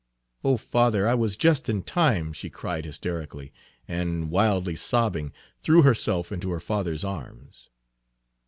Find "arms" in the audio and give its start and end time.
7.03-7.69